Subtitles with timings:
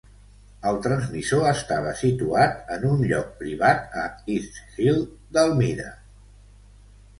[0.69, 5.01] El transmissor estava situat en un lloc privat a East Hill
[5.39, 5.95] d'Elmira.